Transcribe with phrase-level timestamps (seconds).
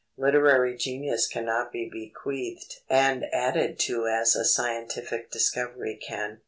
[0.17, 6.39] Literary genius cannot be bequeathed and added to as a scientific discovery can.